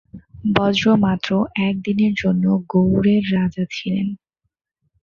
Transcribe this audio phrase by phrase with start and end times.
[0.55, 1.29] বজ্র মাত্র
[1.61, 4.07] এক দিনের জন্য গৌড়ের রাজা ছিলেন।